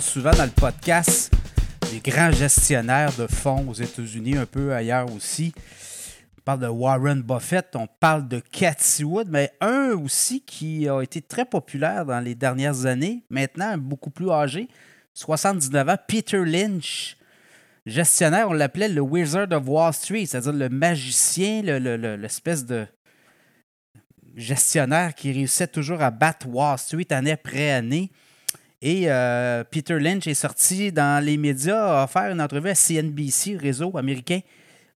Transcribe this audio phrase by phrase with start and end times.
[0.00, 1.32] souvent dans le podcast
[1.90, 5.54] des grands gestionnaires de fonds aux États-Unis, un peu ailleurs aussi.
[6.38, 11.00] On parle de Warren Buffett, on parle de Cathy Wood, mais un aussi qui a
[11.00, 14.68] été très populaire dans les dernières années, maintenant beaucoup plus âgé,
[15.14, 17.16] 79 ans, Peter Lynch.
[17.86, 22.86] Gestionnaire, on l'appelait le Wizard of Wall Street, c'est-à-dire le magicien, l'espèce de
[24.34, 28.10] gestionnaire qui réussissait toujours à battre Wall Street année après année.
[28.82, 33.56] Et euh, Peter Lynch est sorti dans les médias, a offert une entrevue à CNBC,
[33.56, 34.40] réseau américain,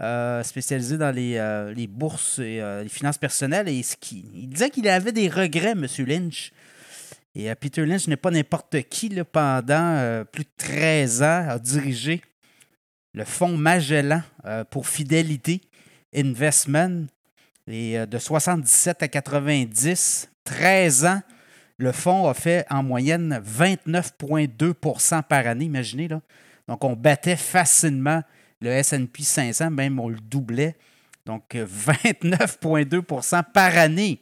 [0.00, 3.68] euh, spécialisé dans les, euh, bourses et les finances personnelles.
[3.68, 5.86] Et il disait qu'il avait des regrets, M.
[6.06, 6.52] Lynch.
[7.34, 9.10] Et Peter Lynch n'est pas n'importe qui.
[9.30, 12.22] pendant plus de 13 ans, a dirigé
[13.12, 14.22] le fonds Magellan
[14.70, 15.60] pour Fidélité
[16.14, 17.08] Investment.
[17.68, 21.20] Et de 77 à 90, 13 ans
[21.78, 26.08] le fonds a fait en moyenne 29,2% par année, imaginez.
[26.08, 26.20] Là.
[26.68, 28.22] Donc, on battait facilement
[28.60, 30.76] le SP 500, même on le doublait.
[31.26, 34.20] Donc, 29,2% par année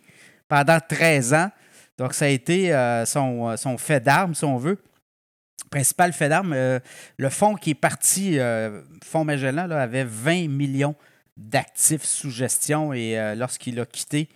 [0.48, 1.50] pendant 13 ans.
[1.96, 4.82] Donc, ça a été euh, son, son, fait d'armes, si on veut.
[5.70, 6.52] Principal fait d'armes.
[6.54, 6.80] Euh,
[7.18, 10.96] le fonds qui est parti, euh, Fonds Magellan, avait 20 millions
[11.36, 14.28] d'actifs sous gestion et lorsqu'il a quitté,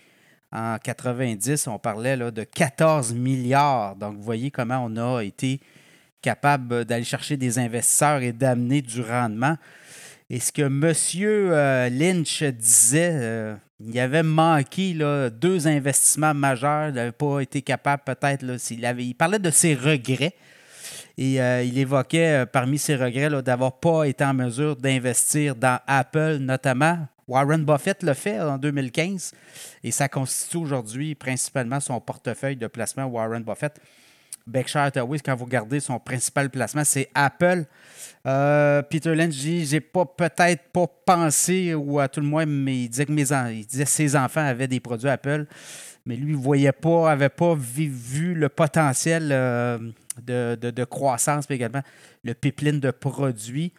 [0.52, 3.96] en 90, on parlait de 14 milliards.
[3.96, 5.60] Donc, vous voyez comment on a été
[6.22, 9.56] capable d'aller chercher des investisseurs et d'amener du rendement.
[10.30, 10.94] Et ce que M.
[11.22, 16.88] Euh, Lynch disait, euh, il avait manqué là, deux investissements majeurs.
[16.88, 19.06] Il n'avait pas été capable, peut-être, s'il avait.
[19.06, 20.34] Il parlait de ses regrets.
[21.16, 26.36] Et euh, il évoquait parmi ses regrets d'avoir pas été en mesure d'investir dans Apple,
[26.40, 26.98] notamment.
[27.28, 29.32] Warren Buffett le fait en 2015
[29.84, 33.78] et ça constitue aujourd'hui principalement son portefeuille de placement Warren Buffett.
[34.48, 37.66] Berkshire Hathaway, quand vous regardez son principal placement, c'est Apple.
[38.26, 42.84] Euh, Peter Lynch dit J'ai pas peut-être pas pensé, ou à tout le moins, mais
[42.84, 45.46] il disait que ses enfants avaient des produits Apple,
[46.06, 49.78] mais lui, il voyait pas, avait pas vu, le potentiel euh,
[50.22, 51.82] de, de, croissance, mais également
[52.24, 53.72] le pipeline de produits.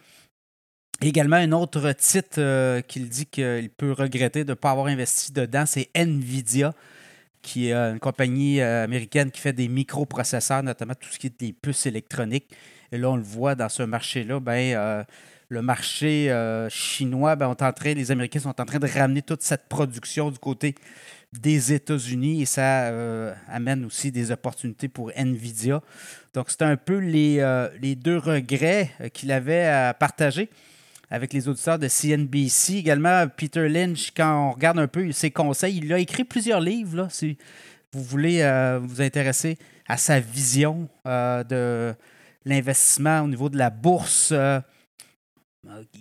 [1.02, 5.32] Également, un autre titre euh, qu'il dit qu'il peut regretter de ne pas avoir investi
[5.32, 6.74] dedans, c'est Nvidia,
[7.40, 11.28] qui est euh, une compagnie euh, américaine qui fait des microprocesseurs, notamment tout ce qui
[11.28, 12.54] est des puces électroniques.
[12.92, 15.06] Et là, on le voit dans ce marché-là, ben,
[15.48, 16.28] le marché
[16.70, 20.74] chinois, ben, les Américains sont en train de ramener toute cette production du côté
[21.32, 22.92] des États-Unis et ça
[23.46, 25.80] amène aussi des opportunités pour Nvidia.
[26.34, 30.50] Donc, c'est un peu les, les deux regrets qu'il avait à partager
[31.10, 32.74] avec les auditeurs de CNBC.
[32.74, 36.96] Également, Peter Lynch, quand on regarde un peu ses conseils, il a écrit plusieurs livres.
[36.96, 37.36] Là, si
[37.92, 41.94] vous voulez euh, vous intéresser à sa vision euh, de
[42.44, 44.30] l'investissement au niveau de la bourse.
[44.32, 44.60] Euh,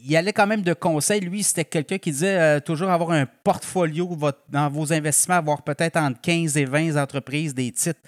[0.06, 1.19] il allait quand même de conseils.
[1.19, 4.18] Lui, c'était quelqu'un qui disait toujours avoir un portfolio
[4.48, 8.00] dans vos investissements, avoir peut-être entre 15 et 20 entreprises, des titres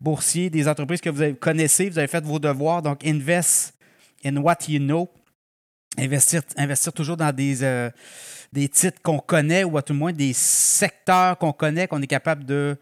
[0.00, 2.82] boursiers, des entreprises que vous connaissez, vous avez fait vos devoirs.
[2.82, 3.74] Donc, invest
[4.24, 5.10] in what you know
[5.98, 7.90] investir, toujours dans des, euh,
[8.52, 12.06] des titres qu'on connaît ou à tout le moins des secteurs qu'on connaît, qu'on est
[12.06, 12.76] capable de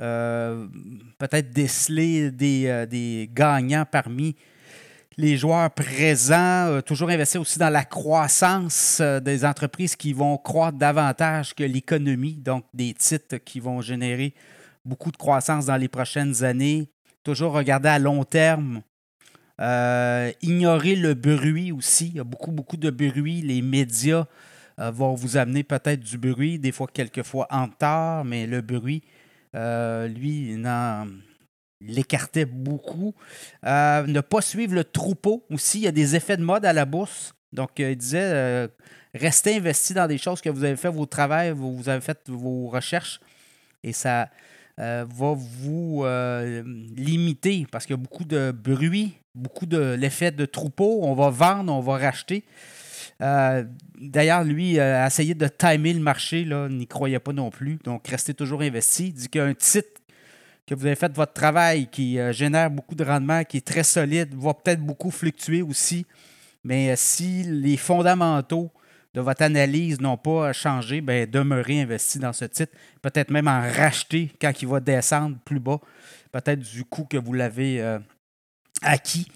[0.00, 0.66] euh,
[1.18, 4.36] peut-être déceler des, euh, des, gagnants parmi
[5.16, 6.80] les joueurs présents.
[6.86, 12.64] toujours investir aussi dans la croissance des entreprises qui vont croître davantage que l'économie, donc
[12.72, 14.32] des titres qui vont générer
[14.84, 16.88] beaucoup de croissance dans les prochaines années.
[17.22, 18.80] Toujours regarder à long terme
[19.60, 22.08] euh, ignorer le bruit aussi.
[22.08, 23.42] Il y a beaucoup, beaucoup de bruit.
[23.42, 24.26] Les médias
[24.78, 29.02] euh, vont vous amener peut-être du bruit, des fois, quelquefois en tard, mais le bruit,
[29.54, 30.56] euh, lui,
[31.80, 33.14] l'écartait beaucoup.
[33.64, 35.80] ne pas suivre le troupeau aussi.
[35.80, 37.34] Il y a des effets de mode à la bourse.
[37.52, 38.68] Donc, il disait
[39.14, 42.68] restez investi dans des choses que vous avez fait vos travaux, vous avez fait vos
[42.68, 43.20] recherches.
[43.82, 44.28] Et ça,
[44.78, 46.04] va vous
[46.96, 51.00] limiter parce qu'il y a beaucoup de bruit beaucoup de l'effet de troupeau.
[51.02, 52.44] On va vendre, on va racheter.
[53.22, 53.64] Euh,
[54.00, 57.78] d'ailleurs, lui a essayé de timer le marché, n'y croyait pas non plus.
[57.84, 59.08] Donc, restez toujours investi.
[59.08, 60.00] Il dit qu'il y a un titre
[60.66, 63.82] que vous avez fait votre travail qui euh, génère beaucoup de rendement, qui est très
[63.82, 66.06] solide, va peut-être beaucoup fluctuer aussi.
[66.64, 68.70] Mais euh, si les fondamentaux
[69.14, 72.72] de votre analyse n'ont pas changé, ben, demeurez investi dans ce titre.
[73.02, 75.80] Peut-être même en racheter quand il va descendre plus bas,
[76.32, 77.98] peut-être du coup que vous l'avez
[78.82, 79.26] acquis.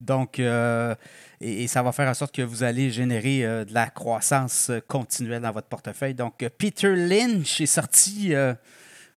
[0.00, 0.94] Donc, euh,
[1.40, 5.42] et, ça va faire en sorte que vous allez générer euh, de la croissance continuelle
[5.42, 6.14] dans votre portefeuille.
[6.14, 8.54] Donc, euh, Peter Lynch est sorti de,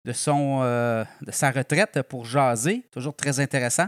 [0.04, 0.12] de
[1.32, 3.86] sa retraite pour jaser, toujours très intéressant.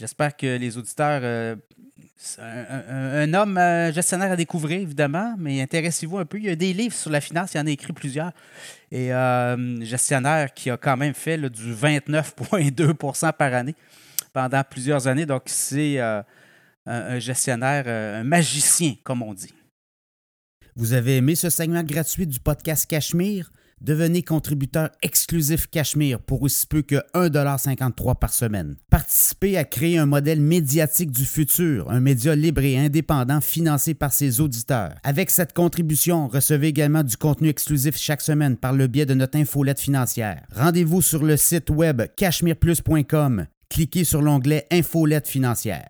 [0.00, 1.20] J'espère que les auditeurs.
[1.22, 1.56] euh,
[2.38, 3.60] un, homme
[3.92, 6.38] gestionnaire à découvrir, évidemment, mais intéressez-vous un peu.
[6.38, 8.32] Il y a des livres sur la finance, il y en a écrit plusieurs.
[8.90, 13.74] Et euh, gestionnaire qui a quand même fait du 29,2% par année
[14.32, 15.26] pendant plusieurs années.
[15.26, 16.22] Donc, c'est euh,
[16.86, 19.52] un, gestionnaire, un magicien, comme on dit.
[20.76, 23.52] Vous avez aimé ce segment gratuit du podcast Cachemire?
[23.80, 28.76] Devenez contributeur exclusif Cachemire pour aussi peu que 1,53$ par semaine.
[28.90, 34.12] Participez à créer un modèle médiatique du futur, un média libre et indépendant financé par
[34.12, 34.94] ses auditeurs.
[35.02, 39.38] Avec cette contribution, recevez également du contenu exclusif chaque semaine par le biais de notre
[39.38, 40.42] infolette financière.
[40.54, 43.46] Rendez-vous sur le site web cachemireplus.com.
[43.70, 45.88] Cliquez sur l'onglet Infolette financière.